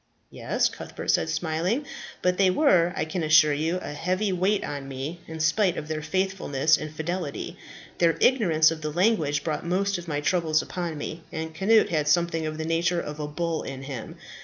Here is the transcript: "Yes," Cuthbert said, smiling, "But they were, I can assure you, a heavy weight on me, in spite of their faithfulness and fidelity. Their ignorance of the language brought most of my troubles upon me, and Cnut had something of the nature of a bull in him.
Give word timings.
"Yes," 0.31 0.67
Cuthbert 0.67 1.09
said, 1.11 1.29
smiling, 1.29 1.85
"But 2.23 2.39
they 2.39 2.49
were, 2.49 2.91
I 2.95 3.05
can 3.05 3.21
assure 3.21 3.53
you, 3.53 3.77
a 3.77 3.93
heavy 3.93 4.31
weight 4.33 4.63
on 4.63 4.87
me, 4.87 5.19
in 5.27 5.39
spite 5.39 5.77
of 5.77 5.87
their 5.87 6.01
faithfulness 6.01 6.75
and 6.75 6.91
fidelity. 6.91 7.55
Their 7.99 8.17
ignorance 8.19 8.71
of 8.71 8.81
the 8.81 8.89
language 8.91 9.43
brought 9.43 9.63
most 9.63 9.99
of 9.99 10.07
my 10.07 10.19
troubles 10.19 10.63
upon 10.63 10.97
me, 10.97 11.21
and 11.31 11.53
Cnut 11.55 11.89
had 11.89 12.07
something 12.07 12.47
of 12.47 12.57
the 12.57 12.65
nature 12.65 12.99
of 12.99 13.19
a 13.19 13.27
bull 13.27 13.61
in 13.61 13.83
him. 13.83 14.15